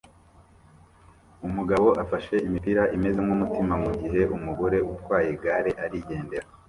Umugabo 1.47 1.87
afashe 2.03 2.35
imipira 2.47 2.83
imeze 2.95 3.19
nkumutima 3.25 3.73
mugihe 3.83 4.21
umugore 4.35 4.77
utwaye 4.93 5.27
igare 5.35 5.71
arigendera 5.83 6.47